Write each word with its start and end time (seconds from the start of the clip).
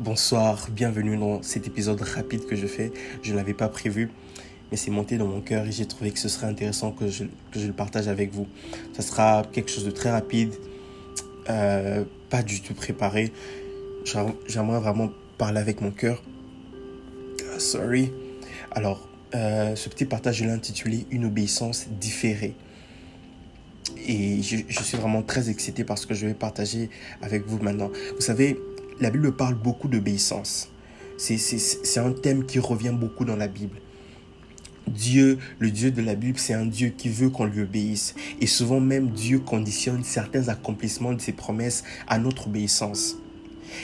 Bonsoir, 0.00 0.68
bienvenue 0.70 1.18
dans 1.18 1.42
cet 1.42 1.66
épisode 1.66 2.00
rapide 2.00 2.46
que 2.46 2.56
je 2.56 2.66
fais. 2.66 2.90
Je 3.20 3.32
ne 3.32 3.36
l'avais 3.36 3.52
pas 3.52 3.68
prévu, 3.68 4.10
mais 4.70 4.78
c'est 4.78 4.90
monté 4.90 5.18
dans 5.18 5.26
mon 5.26 5.42
cœur 5.42 5.66
et 5.66 5.72
j'ai 5.72 5.84
trouvé 5.84 6.10
que 6.10 6.18
ce 6.18 6.30
serait 6.30 6.46
intéressant 6.46 6.90
que 6.90 7.08
je, 7.08 7.24
que 7.52 7.60
je, 7.60 7.66
le 7.66 7.74
partage 7.74 8.08
avec 8.08 8.32
vous. 8.32 8.48
Ça 8.94 9.02
sera 9.02 9.42
quelque 9.52 9.70
chose 9.70 9.84
de 9.84 9.90
très 9.90 10.10
rapide, 10.10 10.54
euh, 11.50 12.04
pas 12.30 12.42
du 12.42 12.62
tout 12.62 12.72
préparé. 12.72 13.30
J'aimerais 14.46 14.80
vraiment 14.80 15.10
parler 15.36 15.60
avec 15.60 15.82
mon 15.82 15.90
cœur. 15.90 16.22
Uh, 17.38 17.60
sorry. 17.60 18.10
Alors, 18.70 19.06
euh, 19.34 19.76
ce 19.76 19.90
petit 19.90 20.06
partage, 20.06 20.36
je 20.36 20.44
l'ai 20.44 20.50
intitulé 20.50 21.06
Une 21.10 21.26
obéissance 21.26 21.88
différée. 22.00 22.54
Et 24.06 24.40
je, 24.40 24.56
je, 24.66 24.82
suis 24.82 24.96
vraiment 24.96 25.20
très 25.20 25.50
excité 25.50 25.84
parce 25.84 26.06
que 26.06 26.14
je 26.14 26.26
vais 26.26 26.32
partager 26.32 26.88
avec 27.20 27.46
vous 27.46 27.58
maintenant. 27.58 27.90
Vous 28.14 28.22
savez, 28.22 28.58
la 29.00 29.10
Bible 29.10 29.32
parle 29.32 29.54
beaucoup 29.54 29.88
d'obéissance. 29.88 30.70
C'est 31.16 32.00
un 32.00 32.12
thème 32.12 32.44
qui 32.44 32.58
revient 32.58 32.94
beaucoup 32.94 33.24
dans 33.24 33.36
la 33.36 33.48
Bible. 33.48 33.76
Dieu, 34.88 35.38
le 35.58 35.70
Dieu 35.70 35.90
de 35.90 36.02
la 36.02 36.14
Bible, 36.14 36.38
c'est 36.38 36.54
un 36.54 36.66
Dieu 36.66 36.88
qui 36.88 37.08
veut 37.08 37.30
qu'on 37.30 37.44
lui 37.44 37.62
obéisse. 37.62 38.14
Et 38.40 38.46
souvent 38.46 38.80
même, 38.80 39.10
Dieu 39.10 39.38
conditionne 39.38 40.02
certains 40.02 40.48
accomplissements 40.48 41.12
de 41.12 41.20
ses 41.20 41.32
promesses 41.32 41.84
à 42.08 42.18
notre 42.18 42.48
obéissance. 42.48 43.16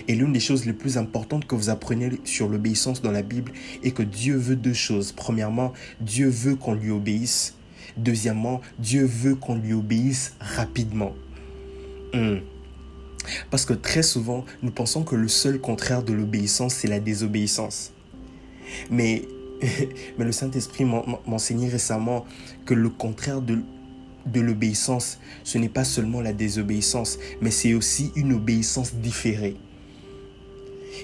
Et 0.09 0.15
l'une 0.15 0.33
des 0.33 0.41
choses 0.41 0.67
les 0.67 0.73
plus 0.73 0.99
importantes 0.99 1.47
que 1.47 1.55
vous 1.55 1.71
apprenez 1.71 2.11
sur 2.25 2.49
l'obéissance 2.49 3.03
dans 3.03 3.13
la 3.13 3.23
Bible 3.23 3.53
est 3.85 3.93
que 3.93 4.03
Dieu 4.03 4.37
veut 4.37 4.57
deux 4.57 4.73
choses. 4.73 5.13
Premièrement, 5.13 5.73
Dieu 6.01 6.29
veut 6.29 6.57
qu'on 6.57 6.75
lui 6.75 6.91
obéisse. 6.91 7.55
Deuxièmement, 7.97 8.61
Dieu 8.79 9.05
veut 9.05 9.37
qu'on 9.37 9.55
lui 9.55 9.73
obéisse 9.73 10.35
rapidement. 10.41 11.15
Hmm. 12.13 12.39
Parce 13.51 13.65
que 13.65 13.73
très 13.73 14.03
souvent, 14.03 14.45
nous 14.63 14.71
pensons 14.71 15.03
que 15.03 15.17
le 15.17 15.29
seul 15.29 15.61
contraire 15.61 16.03
de 16.03 16.13
l'obéissance, 16.13 16.75
c'est 16.75 16.89
la 16.89 17.01
désobéissance. 17.01 17.93
Mais, 18.91 19.23
le 20.19 20.33
Saint-Esprit 20.33 20.85
m'a 20.85 21.05
enseigné 21.27 21.69
récemment 21.69 22.27
que 22.65 22.75
le 22.75 22.91
contraire 22.91 23.41
de, 23.41 23.61
l'obéissance, 24.35 25.19
ce 25.45 25.59
n'est 25.59 25.69
pas 25.69 25.85
seulement 25.85 26.21
la 26.21 26.33
désobéissance, 26.33 27.19
mais 27.41 27.51
c'est 27.51 27.75
aussi 27.75 28.13
une 28.17 28.33
obéissance 28.33 28.95
différée. 28.95 29.57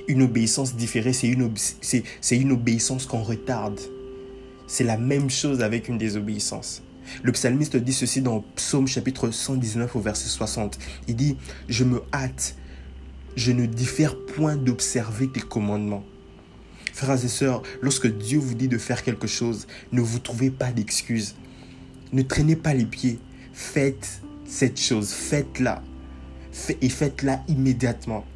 Une 0.09 0.23
obéissance 0.23 0.75
différée, 0.75 1.13
c'est 1.13 1.29
une 1.29 2.53
obéissance 2.53 3.07
qu'on 3.07 3.23
retarde. 3.23 3.79
C'est 4.67 4.85
la 4.85 4.97
même 4.97 5.29
chose 5.31 5.61
avec 5.61 5.89
une 5.89 5.99
désobéissance. 5.99 6.83
Le 7.23 7.33
psalmiste 7.33 7.77
dit 7.77 7.93
ceci 7.93 8.23
dans 8.23 8.45
Psaume 8.57 8.87
chapitre 8.87 9.31
119 9.31 9.97
au 9.97 10.01
verset 10.01 10.29
60. 10.29 10.79
Il 11.09 11.17
dit, 11.17 11.37
je 11.69 11.85
me 11.85 12.03
hâte, 12.13 12.57
je 13.37 13.53
ne 13.53 13.67
diffère 13.67 14.17
point 14.17 14.57
d'observer 14.57 15.29
tes 15.29 15.41
commandements. 15.41 16.05
Frères 16.93 17.25
et 17.25 17.29
sœurs, 17.29 17.63
lorsque 17.81 18.07
Dieu 18.07 18.39
vous 18.39 18.55
dit 18.55 18.69
de 18.69 18.79
faire 18.79 19.03
quelque 19.03 19.27
chose, 19.27 19.67
ne 19.93 20.01
vous 20.01 20.19
trouvez 20.19 20.51
pas 20.51 20.73
d'excuses. 20.73 21.35
Ne 22.13 22.23
traînez 22.23 22.57
pas 22.57 22.75
les 22.75 22.85
pieds. 22.85 23.19
Faites 23.53 24.21
cette 24.45 24.79
chose, 24.79 25.11
faites-la. 25.11 25.83
Et 26.83 26.89
faites-la 26.91 27.43
immédiatement. 27.49 28.27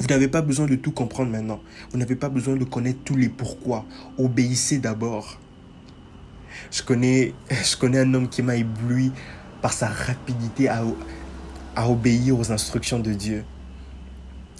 Vous 0.00 0.06
n'avez 0.06 0.28
pas 0.28 0.42
besoin 0.42 0.66
de 0.66 0.74
tout 0.74 0.90
comprendre 0.90 1.30
maintenant. 1.30 1.60
Vous 1.90 1.98
n'avez 1.98 2.16
pas 2.16 2.28
besoin 2.28 2.56
de 2.56 2.64
connaître 2.64 3.00
tous 3.04 3.16
les 3.16 3.28
pourquoi. 3.28 3.84
Obéissez 4.16 4.78
d'abord. 4.78 5.38
Je 6.70 6.82
connais, 6.82 7.34
je 7.50 7.76
connais 7.76 8.00
un 8.00 8.14
homme 8.14 8.28
qui 8.28 8.42
m'a 8.42 8.56
ébloui 8.56 9.12
par 9.62 9.72
sa 9.72 9.88
rapidité 9.88 10.68
à, 10.68 10.84
obéir 11.88 12.38
aux 12.38 12.50
instructions 12.52 12.98
de 12.98 13.12
Dieu. 13.12 13.44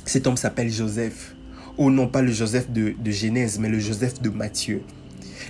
Cet 0.04 0.26
homme 0.26 0.36
s'appelle 0.36 0.70
Joseph. 0.70 1.34
Oh 1.76 1.91
non 1.91 2.08
pas 2.08 2.22
le 2.22 2.32
Joseph 2.32 2.70
de, 2.70 2.94
de 2.98 3.10
Genèse, 3.10 3.58
mais 3.58 3.69
le 3.69 3.78
Joseph 3.78 4.20
de 4.20 4.31
Matthieu. 4.31 4.82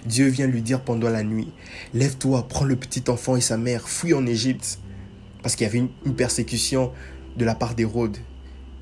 Dieu 0.07 0.27
vient 0.29 0.47
lui 0.47 0.63
dire 0.63 0.81
pendant 0.81 1.09
la 1.09 1.23
nuit, 1.23 1.49
lève-toi, 1.95 2.47
prends 2.49 2.65
le 2.65 2.77
petit 2.77 3.05
enfant 3.09 3.37
et 3.37 3.41
sa 3.41 3.57
mère, 3.57 3.89
fuis 3.89 4.15
en 4.15 4.27
Égypte. 4.27 4.79
Parce 5.43 5.57
qu'il 5.57 5.67
y 5.67 5.71
avait 5.71 5.79
une, 5.79 5.91
une 6.05 6.15
persécution 6.15 6.93
de 7.37 7.45
la 7.45 7.55
part 7.55 7.75
d'Hérode. 7.75 8.19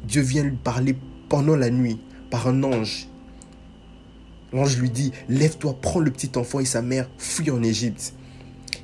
Dieu 0.05 0.23
vient 0.23 0.43
lui 0.43 0.57
parler 0.57 0.97
pendant 1.29 1.57
la 1.57 1.71
nuit 1.71 1.99
par 2.31 2.49
un 2.49 2.63
ange. 2.63 3.09
L'ange 4.53 4.79
lui 4.79 4.91
dit, 4.91 5.13
lève-toi, 5.29 5.77
prends 5.81 6.01
le 6.01 6.11
petit 6.11 6.31
enfant 6.37 6.61
et 6.61 6.65
sa 6.65 6.83
mère, 6.83 7.09
fuis 7.19 7.51
en 7.51 7.63
Égypte. 7.63 8.15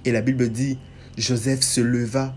Et 0.04 0.12
la 0.12 0.20
Bible 0.20 0.48
dit, 0.48 0.78
Joseph 1.16 1.62
se 1.62 1.80
leva, 1.80 2.34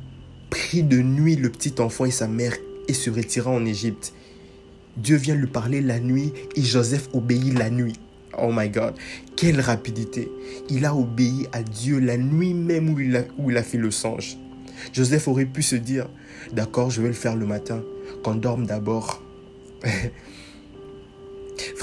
prit 0.50 0.84
de 0.84 1.02
nuit 1.02 1.36
le 1.36 1.50
petit 1.50 1.74
enfant 1.80 2.06
et 2.06 2.12
sa 2.12 2.28
mère 2.28 2.54
et 2.88 2.94
se 2.94 3.10
retira 3.10 3.52
en 3.52 3.66
Égypte. 3.66 4.14
Dieu 4.98 5.18
vient 5.18 5.36
lui 5.36 5.48
parler 5.48 5.82
la 5.82 6.00
nuit 6.00 6.32
et 6.56 6.62
Joseph 6.62 7.10
obéit 7.14 7.58
la 7.58 7.70
nuit. 7.70 8.00
Oh 8.38 8.52
my 8.54 8.70
God, 8.70 8.96
quelle 9.36 9.60
rapidité. 9.60 10.30
Il 10.70 10.86
a 10.86 10.96
obéi 10.96 11.48
à 11.52 11.64
Dieu 11.64 12.00
la 12.00 12.18
nuit 12.18 12.54
même 12.54 12.90
où 12.90 13.00
il 13.00 13.16
a, 13.16 13.24
où 13.38 13.50
il 13.50 13.58
a 13.58 13.64
fait 13.64 13.78
le 13.78 13.92
songe. 13.92 14.38
Joseph 14.94 15.28
aurait 15.28 15.46
pu 15.46 15.64
se 15.64 15.76
dire, 15.76 16.08
d'accord, 16.52 16.90
je 16.90 17.02
vais 17.02 17.08
le 17.08 17.14
faire 17.14 17.36
le 17.36 17.46
matin, 17.46 17.84
qu'on 18.24 18.36
dorme 18.36 18.66
d'abord. 18.66 19.22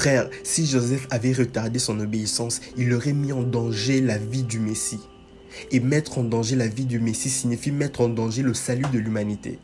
Frère, 0.02 0.28
si 0.42 0.66
Joseph 0.66 1.06
avait 1.10 1.32
retardé 1.32 1.78
son 1.78 2.00
obéissance, 2.00 2.60
il 2.76 2.92
aurait 2.92 3.12
mis 3.12 3.32
en 3.32 3.42
danger 3.42 4.00
la 4.00 4.18
vie 4.18 4.42
du 4.42 4.58
Messie. 4.58 4.98
Et 5.70 5.78
mettre 5.78 6.18
en 6.18 6.24
danger 6.24 6.56
la 6.56 6.66
vie 6.66 6.86
du 6.86 6.98
Messie 6.98 7.30
signifie 7.30 7.70
mettre 7.70 8.00
en 8.00 8.08
danger 8.08 8.42
le 8.42 8.52
salut 8.52 8.84
de 8.92 8.98
l'humanité. 8.98 9.60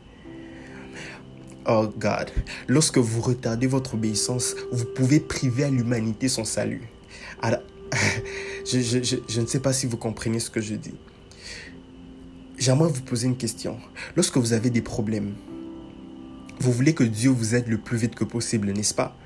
Oh 1.67 1.89
God, 1.97 2.31
lorsque 2.69 2.99
vous 2.99 3.19
retardez 3.19 3.67
votre 3.67 3.95
obéissance, 3.95 4.55
vous 4.71 4.85
pouvez 4.85 5.19
priver 5.19 5.65
à 5.65 5.69
l'humanité 5.69 6.29
son 6.29 6.45
salut. 6.45 6.83
Alors, 7.41 7.59
je, 8.65 9.41
ne 9.41 9.45
sais 9.45 9.59
pas 9.59 9.73
si 9.73 9.87
vous 9.87 9.97
comprenez 9.97 10.39
ce 10.39 10.49
que 10.49 10.61
je 10.61 10.75
dis. 10.75 10.95
J'aimerais 12.57 12.87
vous 12.87 13.01
poser 13.01 13.27
une 13.27 13.35
question. 13.35 13.77
Lorsque 14.15 14.37
vous 14.37 14.53
avez 14.53 14.69
des 14.69 14.81
problèmes, 14.81 15.33
vous 16.61 16.71
voulez 16.71 16.93
que 16.93 17.03
Dieu 17.03 17.29
vous 17.29 17.55
aide 17.55 17.67
le 17.67 17.77
plus 17.77 17.97
vite 17.97 18.15
que 18.15 18.23
possible, 18.23 18.71
n'est-ce 18.71 18.93
pas? 18.93 19.17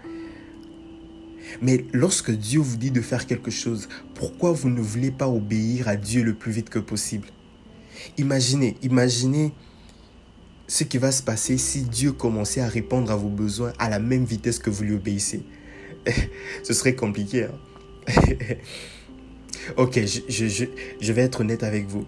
Mais 1.61 1.85
lorsque 1.93 2.31
Dieu 2.31 2.59
vous 2.59 2.77
dit 2.77 2.91
de 2.91 3.01
faire 3.01 3.25
quelque 3.25 3.51
chose, 3.51 3.87
pourquoi 4.15 4.51
vous 4.51 4.69
ne 4.69 4.81
voulez 4.81 5.11
pas 5.11 5.27
obéir 5.27 5.87
à 5.87 5.95
Dieu 5.95 6.23
le 6.23 6.33
plus 6.33 6.51
vite 6.51 6.69
que 6.69 6.79
possible? 6.79 7.27
Imaginez, 8.17 8.77
imaginez 8.81 9.53
ce 10.67 10.83
qui 10.83 10.97
va 10.97 11.11
se 11.11 11.21
passer 11.21 11.57
si 11.57 11.83
Dieu 11.83 12.11
commençait 12.11 12.61
à 12.61 12.67
répondre 12.67 13.11
à 13.11 13.15
vos 13.15 13.29
besoins 13.29 13.73
à 13.79 13.89
la 13.89 13.99
même 13.99 14.25
vitesse 14.25 14.59
que 14.59 14.69
vous 14.69 14.83
lui 14.83 14.95
obéissez. 14.95 15.43
ce 16.63 16.73
serait 16.73 16.95
compliqué. 16.95 17.45
Hein? 17.45 17.51
ok, 19.77 19.99
je, 20.29 21.11
vais 21.11 21.21
être 21.21 21.41
honnête 21.41 21.63
avec 21.63 21.87
vous. 21.87 22.05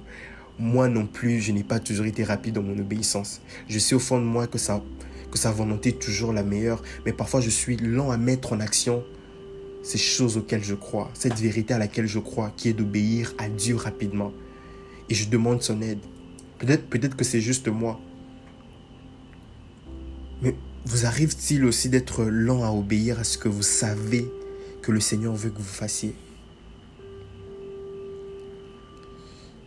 Moi 0.57 0.87
non 0.87 1.05
plus, 1.05 1.41
je 1.41 1.51
n'ai 1.51 1.63
pas 1.63 1.79
toujours 1.79 2.05
été 2.05 2.23
rapide 2.23 2.55
dans 2.55 2.63
mon 2.63 2.77
obéissance. 2.77 3.41
Je 3.67 3.77
sais 3.77 3.95
au 3.95 3.99
fond 3.99 4.19
de 4.19 4.25
moi 4.25 4.47
que, 4.47 4.57
que 4.57 5.37
sa 5.37 5.51
volonté 5.51 5.89
est 5.89 5.99
toujours 5.99 6.31
la 6.31 6.43
meilleure, 6.43 6.81
mais 7.05 7.13
parfois 7.13 7.41
je 7.41 7.49
suis 7.49 7.77
lent 7.77 8.09
à 8.09 8.17
mettre 8.17 8.53
en 8.53 8.59
action 8.59 9.03
ces 9.85 9.99
choses 9.99 10.35
auxquelles 10.35 10.63
je 10.63 10.73
crois, 10.73 11.11
cette 11.13 11.35
vérité 11.39 11.75
à 11.75 11.77
laquelle 11.77 12.07
je 12.07 12.17
crois, 12.17 12.51
qui 12.57 12.69
est 12.69 12.73
d'obéir 12.73 13.35
à 13.37 13.49
Dieu 13.49 13.75
rapidement. 13.75 14.33
Et 15.09 15.13
je 15.13 15.29
demande 15.29 15.61
son 15.61 15.79
aide. 15.83 15.99
Peut-être 16.57 16.89
peut 16.89 16.97
que 16.97 17.23
c'est 17.23 17.39
juste 17.39 17.67
moi. 17.67 17.99
Mais 20.41 20.55
vous 20.85 21.05
arrive-t-il 21.05 21.63
aussi 21.65 21.89
d'être 21.89 22.23
lent 22.23 22.63
à 22.63 22.71
obéir 22.71 23.19
à 23.19 23.23
ce 23.23 23.37
que 23.37 23.47
vous 23.47 23.61
savez 23.61 24.27
que 24.81 24.91
le 24.91 24.99
Seigneur 24.99 25.35
veut 25.35 25.51
que 25.51 25.59
vous 25.59 25.63
fassiez? 25.63 26.15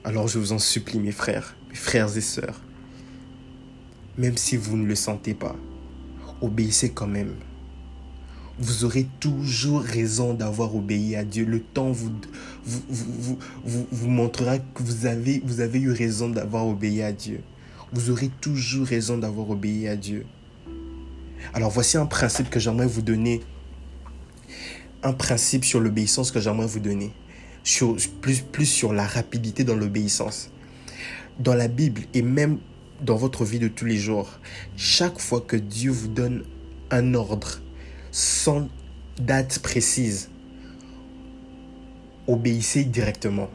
Alors 0.02 0.26
je 0.26 0.40
vous 0.40 0.52
en 0.52 0.58
supplie, 0.58 0.98
mes 0.98 1.12
frères, 1.12 1.56
mes 1.68 1.76
frères 1.76 2.16
et 2.16 2.20
sœurs, 2.20 2.60
même 4.16 4.36
si 4.36 4.56
vous 4.56 4.76
ne 4.76 4.86
le 4.86 4.96
sentez 4.96 5.34
pas, 5.34 5.54
obéissez 6.40 6.90
quand 6.90 7.06
même 7.06 7.34
vous 8.58 8.84
aurez 8.84 9.06
toujours 9.20 9.82
raison 9.82 10.34
d'avoir 10.34 10.74
obéi 10.74 11.14
à 11.16 11.24
Dieu. 11.24 11.44
Le 11.44 11.60
temps 11.60 11.92
vous, 11.92 12.10
vous, 12.64 12.82
vous, 12.88 13.38
vous, 13.64 13.86
vous 13.90 14.08
montrera 14.08 14.58
que 14.58 14.82
vous 14.82 15.06
avez, 15.06 15.40
vous 15.44 15.60
avez 15.60 15.80
eu 15.80 15.92
raison 15.92 16.28
d'avoir 16.28 16.66
obéi 16.66 17.02
à 17.02 17.12
Dieu. 17.12 17.40
Vous 17.92 18.10
aurez 18.10 18.30
toujours 18.40 18.86
raison 18.86 19.16
d'avoir 19.16 19.48
obéi 19.50 19.88
à 19.88 19.96
Dieu. 19.96 20.26
Alors 21.54 21.70
voici 21.70 21.96
un 21.96 22.06
principe 22.06 22.50
que 22.50 22.58
j'aimerais 22.58 22.86
vous 22.86 23.02
donner. 23.02 23.40
Un 25.02 25.12
principe 25.12 25.64
sur 25.64 25.80
l'obéissance 25.80 26.32
que 26.32 26.40
j'aimerais 26.40 26.66
vous 26.66 26.80
donner. 26.80 27.12
Plus, 28.20 28.40
plus 28.40 28.66
sur 28.66 28.92
la 28.92 29.06
rapidité 29.06 29.62
dans 29.62 29.76
l'obéissance. 29.76 30.50
Dans 31.38 31.54
la 31.54 31.68
Bible 31.68 32.02
et 32.12 32.22
même 32.22 32.58
dans 33.00 33.16
votre 33.16 33.44
vie 33.44 33.60
de 33.60 33.68
tous 33.68 33.84
les 33.84 33.96
jours, 33.96 34.28
chaque 34.76 35.20
fois 35.20 35.40
que 35.40 35.56
Dieu 35.56 35.92
vous 35.92 36.08
donne 36.08 36.42
un 36.90 37.14
ordre, 37.14 37.60
sans 38.10 38.68
date 39.18 39.58
précise. 39.60 40.30
Obéissez 42.26 42.84
directement. 42.84 43.48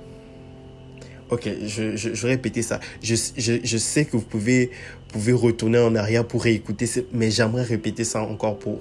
Ok, 1.30 1.50
je, 1.66 1.96
je, 1.96 2.28
répéter 2.28 2.62
ça. 2.62 2.80
Je, 3.02 3.16
je, 3.38 3.78
sais 3.78 4.06
que 4.06 4.18
vous 4.18 4.24
pouvez, 4.24 4.72
pouvez 5.08 5.34
retourner 5.34 5.80
en 5.80 5.96
arrière 5.96 6.28
pour 6.28 6.44
réécouter, 6.44 6.88
mais 7.12 7.32
j'aimerais 7.32 7.64
répéter 7.64 8.04
ça 8.04 8.22
encore 8.22 8.60
pour, 8.60 8.80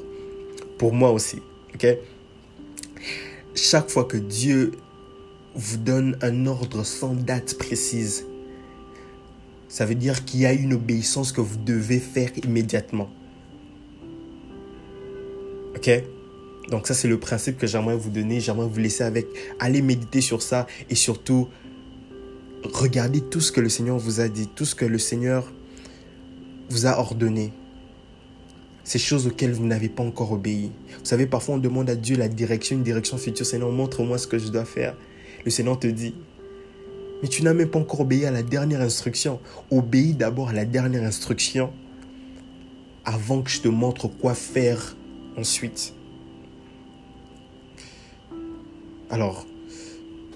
pour 0.76 0.92
moi 0.92 1.12
aussi. 1.12 1.38
Ok? 1.75 1.86
Chaque 3.54 3.88
fois 3.90 4.04
que 4.04 4.16
Dieu 4.16 4.72
vous 5.54 5.76
donne 5.76 6.18
un 6.20 6.46
ordre 6.46 6.84
sans 6.84 7.14
date 7.14 7.56
précise, 7.56 8.26
ça 9.68 9.86
veut 9.86 9.94
dire 9.94 10.25
qu'il 10.25 10.40
y 10.40 10.46
a 10.46 10.52
une 10.52 10.75
obéissance 10.75 11.32
que 11.32 11.40
vous 11.40 11.56
devez 11.56 12.00
faire 12.00 12.30
immédiatement. 12.44 13.08
Ok 15.82 15.90
Donc 16.70 16.87
ça 16.87 16.94
c'est 16.94 17.08
le 17.08 17.19
principe 17.19 17.58
que 17.58 17.67
j'aimerais 17.67 17.96
vous 17.96 18.11
donner, 18.11 18.38
j'aimerais 18.38 18.69
vous 18.69 18.79
laisser 18.79 19.02
avec. 19.02 19.26
Allez 19.58 19.82
méditer 19.82 20.20
sur 20.20 20.40
ça 20.40 20.69
et 20.88 20.94
surtout 20.94 21.49
regardez 22.62 23.20
tout 23.20 23.40
ce 23.40 23.50
que 23.50 23.61
le 23.61 23.69
Seigneur 23.69 23.99
vous 23.99 24.20
a 24.20 24.29
dit, 24.29 24.46
tout 24.46 24.64
ce 24.64 24.76
que 24.76 24.84
le 24.84 24.99
Seigneur 24.99 25.52
vous 26.70 26.87
a 26.87 27.00
ordonné. 27.00 27.52
Ces 28.84 29.00
choses 29.00 29.26
auxquelles 29.26 29.55
vous 29.55 29.67
n'avez 29.67 29.88
pas 29.88 30.05
encore 30.05 30.31
obéi. 30.31 30.70
Vous 31.00 31.05
savez, 31.05 31.26
parfois 31.26 31.56
on 31.56 31.58
demande 31.58 31.90
à 31.90 31.96
Dieu 31.96 32.17
la 32.17 32.28
direction, 32.28 32.76
une 32.76 32.85
direction 32.85 33.19
future. 33.19 33.44
Seigneur, 33.44 33.73
montre-moi 33.73 34.19
ce 34.19 34.28
que 34.28 34.38
je 34.38 34.50
dois 34.50 34.64
faire. 34.64 34.94
Le 35.44 35.50
Seigneur 35.50 35.81
te 35.81 35.88
dit, 35.88 36.14
mais 37.23 37.28
tu 37.28 37.43
n'as 37.43 37.55
même 37.55 37.69
pas 37.69 37.81
encore 37.81 38.02
obéi 38.02 38.25
à 38.25 38.31
la 38.31 38.44
dernière 38.44 38.82
instruction. 38.82 39.40
Obéis 39.73 40.14
d'abord 40.14 40.50
à 40.50 40.52
la 40.52 40.64
dernière 40.64 41.02
instruction 41.02 41.73
avant 43.05 43.43
que 43.43 43.50
je 43.50 43.62
te 43.62 43.69
montre 43.69 44.06
quoi 44.06 44.35
faire 44.35 44.94
ensuite. 45.37 45.94
Alors, 49.11 49.46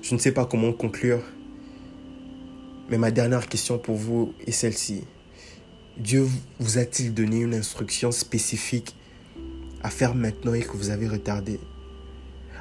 je 0.02 0.14
ne 0.14 0.19
sais 0.19 0.32
pas 0.32 0.44
comment 0.44 0.72
conclure, 0.72 1.22
mais 2.88 2.98
ma 2.98 3.10
dernière 3.10 3.48
question 3.48 3.78
pour 3.78 3.96
vous 3.96 4.32
est 4.46 4.52
celle-ci. 4.52 5.04
Dieu 5.96 6.26
vous 6.60 6.78
a-t-il 6.78 7.14
donné 7.14 7.40
une 7.40 7.54
instruction 7.54 8.12
spécifique 8.12 8.94
à 9.82 9.90
faire 9.90 10.14
maintenant 10.14 10.54
et 10.54 10.60
que 10.60 10.76
vous 10.76 10.90
avez 10.90 11.08
retardé? 11.08 11.58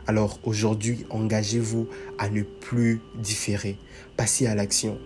Alors 0.08 0.40
aujourd'hui, 0.44 1.06
engagez-vous 1.10 1.88
à 2.18 2.30
ne 2.30 2.44
plus 2.44 3.02
différer. 3.18 3.78
Passez 4.16 4.46
à 4.48 4.56
l'action. 4.56 4.98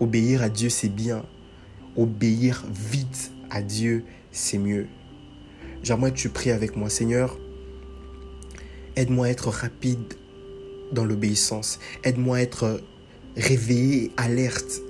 Obéir 0.00 0.42
à 0.42 0.48
Dieu, 0.48 0.68
c'est 0.68 0.88
bien. 0.88 1.24
Obéir 1.96 2.64
vite 2.70 3.32
à 3.50 3.62
Dieu, 3.62 4.04
c'est 4.30 4.58
mieux. 4.58 4.86
J'aimerais 5.86 6.10
que 6.10 6.16
tu 6.16 6.30
pries 6.30 6.50
avec 6.50 6.74
moi, 6.74 6.90
Seigneur. 6.90 7.38
Aide-moi 8.96 9.26
à 9.26 9.30
être 9.30 9.50
rapide 9.50 10.14
dans 10.90 11.04
l'obéissance. 11.04 11.78
Aide-moi 12.02 12.38
à 12.38 12.40
être 12.40 12.80
réveillé, 13.36 14.10
alerte 14.16 14.80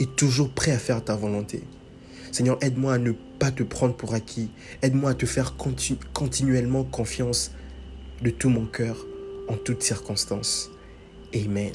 et 0.00 0.04
toujours 0.04 0.50
prêt 0.50 0.72
à 0.72 0.78
faire 0.78 1.02
ta 1.02 1.16
volonté. 1.16 1.62
Seigneur, 2.30 2.58
aide-moi 2.60 2.92
à 2.92 2.98
ne 2.98 3.12
pas 3.38 3.50
te 3.50 3.62
prendre 3.62 3.96
pour 3.96 4.12
acquis. 4.12 4.50
Aide-moi 4.82 5.12
à 5.12 5.14
te 5.14 5.24
faire 5.24 5.54
continuellement 6.12 6.84
confiance 6.84 7.52
de 8.20 8.28
tout 8.28 8.50
mon 8.50 8.66
cœur 8.66 9.06
en 9.48 9.56
toutes 9.56 9.82
circonstances. 9.82 10.70
Amen. 11.34 11.72